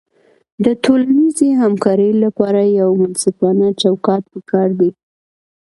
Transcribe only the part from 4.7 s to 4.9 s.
دی.